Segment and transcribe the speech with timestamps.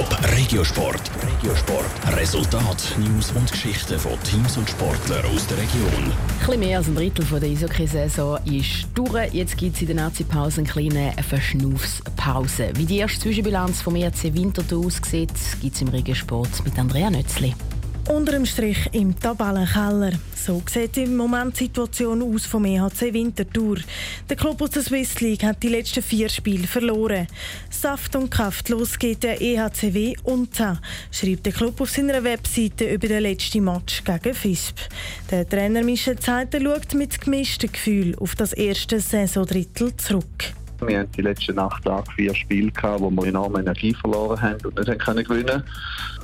[0.00, 1.10] Top Regiosport.
[1.22, 2.16] Regiosport.
[2.16, 6.10] Resultat, News und Geschichten von Teams und Sportlern aus der Region.
[6.50, 9.34] Ein mehr als ein Drittel von der Eishockey-Saison ist durch.
[9.34, 12.70] Jetzt gibt es in der Nazi-Pause eine kleine Verschnaufspause.
[12.76, 17.54] Wie die erste Zwischenbilanz vom ERC Winterthur aussieht, gibt es im Regiosport mit Andrea Nötzli.
[18.08, 20.12] Unter dem Strich im Tabellenkeller.
[20.34, 23.76] So sieht im Moment die Situation aus vom EHC Winterthur.
[24.28, 27.26] Der Club aus der Swiss League hat die letzten vier Spiele verloren.
[27.68, 30.80] Saft und kraftlos geht der EHCW unter,
[31.12, 34.76] schreibt der Club auf seiner Webseite über den letzten Match gegen FISP.
[35.30, 40.54] Der Trainer Michel Zeiter schaut mit gemischten Gefühl auf das erste Saisondrittel zurück.
[40.86, 44.58] Wir hatten die letzten acht Tage vier Spiele, gehabt, wo wir enorm Energie verloren haben
[44.64, 45.62] und nicht können gewinnen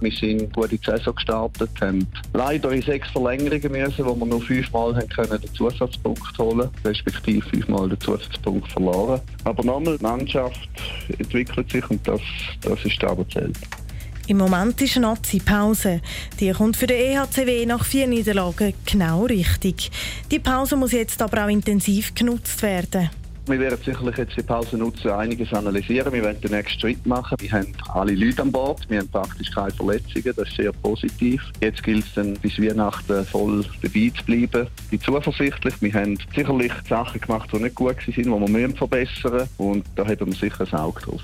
[0.00, 4.26] Wir sind gut in die Saison gestartet, haben leider in sechs Verlängerungen müssen, wo wir
[4.26, 9.20] nur fünfmal haben können den Zusatzpunkt holen respektive fünfmal den Zusatzpunkt verloren.
[9.44, 10.68] Aber nochmal, die Mannschaft
[11.18, 12.20] entwickelt sich und das,
[12.62, 13.58] das ist was zählt.
[14.28, 16.00] Im Moment ist eine Nazi-Pause.
[16.38, 19.90] Die kommt für den EHCW nach vier Niederlagen genau richtig.
[20.30, 23.10] Die Pause muss jetzt aber auch intensiv genutzt werden.
[23.46, 26.12] Wir werden sicherlich jetzt die Pause nutzen, einiges analysieren.
[26.12, 27.36] Wir werden den nächsten Schritt machen.
[27.40, 28.88] Wir haben alle Leute an Bord.
[28.88, 30.32] Wir haben praktisch keine Verletzungen.
[30.36, 31.42] Das ist sehr positiv.
[31.60, 34.68] Jetzt gilt es dann bis Weihnachten voll dabei zu bleiben.
[34.84, 35.74] Ich bin zuversichtlich.
[35.80, 39.48] Wir haben sicherlich Sachen gemacht, die nicht gut waren, die wir verbessern müssen.
[39.58, 41.22] Und da haben wir sicher ein Auge drauf.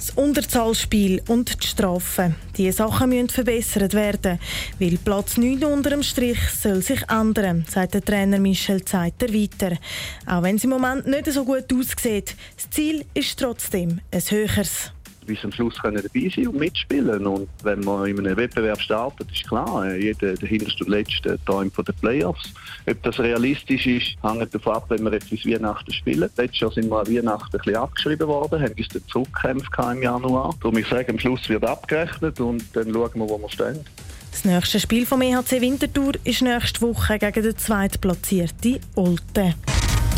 [0.00, 2.34] Das Unterzahlspiel und die Strafen.
[2.56, 4.38] Diese Sachen müssen verbessert werden,
[4.78, 9.76] weil Platz 9 unter dem Strich soll sich ändern, sagt der Trainer Michel Zeiter weiter.
[10.24, 14.90] Auch wenn es im Moment nicht so gut aussieht, das Ziel ist trotzdem ein höheres
[15.30, 17.24] bis am Schluss können dabei sein und mitspielen.
[17.24, 21.72] Und wenn man in einem Wettbewerb startet, ist klar, jeder, der hinterste und letzte träumt
[21.72, 22.52] von den Playoffs.
[22.88, 26.28] Ob das realistisch ist, hängt davon ab, wenn wir jetzt bis Weihnachten spielen.
[26.36, 30.02] Letztes Jahr sind wir an Weihnachten ein bisschen abgeschrieben worden, haben uns dann zurückgekämpft im
[30.02, 30.54] Januar.
[30.60, 33.84] Darum ich sage, am Schluss wird abgerechnet und dann schauen wir, wo wir stehen.
[34.32, 39.54] Das nächste Spiel vom EHC Winterthur ist nächste Woche gegen den zweitplatzierten Olten.